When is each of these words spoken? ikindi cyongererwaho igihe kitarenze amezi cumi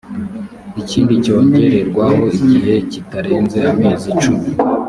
ikindi 0.81 1.13
cyongererwaho 1.23 2.21
igihe 2.39 2.73
kitarenze 2.91 3.59
amezi 3.71 4.07
cumi 4.21 4.45